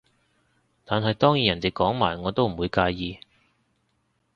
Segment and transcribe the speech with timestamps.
[0.83, 3.19] 但係當然人哋講埋我都唔會介意